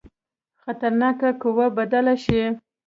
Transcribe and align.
خطرناکه 0.61 1.29
قوه 1.41 1.67
بدل 1.77 2.07
شي. 2.23 2.41